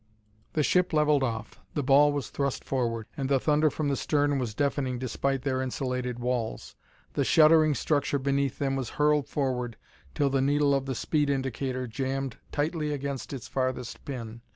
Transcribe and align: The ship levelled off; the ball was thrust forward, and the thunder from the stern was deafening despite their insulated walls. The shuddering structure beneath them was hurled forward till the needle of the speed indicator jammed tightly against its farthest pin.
The 0.53 0.63
ship 0.63 0.93
levelled 0.93 1.21
off; 1.21 1.59
the 1.75 1.83
ball 1.83 2.11
was 2.11 2.31
thrust 2.31 2.63
forward, 2.63 3.05
and 3.15 3.29
the 3.29 3.39
thunder 3.39 3.69
from 3.69 3.87
the 3.87 3.95
stern 3.95 4.39
was 4.39 4.55
deafening 4.55 4.97
despite 4.97 5.43
their 5.43 5.61
insulated 5.61 6.17
walls. 6.17 6.75
The 7.13 7.23
shuddering 7.23 7.75
structure 7.75 8.17
beneath 8.17 8.57
them 8.57 8.75
was 8.75 8.89
hurled 8.97 9.27
forward 9.27 9.77
till 10.15 10.31
the 10.31 10.41
needle 10.41 10.73
of 10.73 10.87
the 10.87 10.95
speed 10.95 11.29
indicator 11.29 11.85
jammed 11.85 12.37
tightly 12.51 12.91
against 12.91 13.31
its 13.31 13.47
farthest 13.47 14.03
pin. 14.03 14.41